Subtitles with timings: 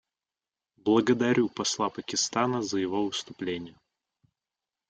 [0.77, 3.75] Благодарю посла Пакистана за его выступление.